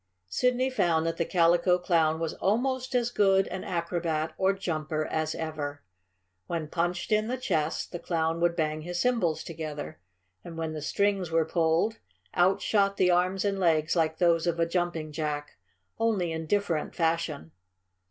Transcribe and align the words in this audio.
Sidney 0.29 0.71
found 0.71 1.05
that 1.05 1.17
the 1.17 1.25
Calico 1.25 1.77
Clown 1.77 2.19
was 2.19 2.33
almost 2.33 2.95
as 2.95 3.11
good 3.11 3.47
an 3.49 3.63
acrobat, 3.63 4.33
or 4.35 4.51
jumper, 4.51 5.05
as 5.05 5.35
ever. 5.35 5.83
When 6.47 6.69
punched 6.69 7.11
in 7.11 7.27
the 7.27 7.37
chest, 7.37 7.91
the 7.91 7.99
Clown 7.99 8.41
would 8.41 8.55
bang 8.55 8.81
his 8.81 8.99
cymbals 8.99 9.43
together. 9.43 9.99
And 10.43 10.57
when 10.57 10.73
the 10.73 10.81
strings 10.81 11.29
were 11.29 11.45
pulled, 11.45 11.99
out 12.33 12.63
shot 12.63 12.97
the 12.97 13.11
arms 13.11 13.45
and 13.45 13.59
legs 13.59 13.95
like 13.95 14.17
those 14.17 14.47
of 14.47 14.59
a 14.59 14.65
Jumping 14.65 15.11
Jack, 15.11 15.57
only 15.99 16.31
in 16.31 16.47
different 16.47 16.95
fashion. 16.95 17.51